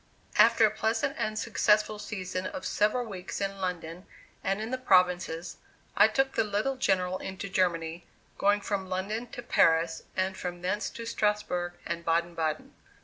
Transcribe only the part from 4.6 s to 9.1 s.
the provinces, I took the little General into Germany, going from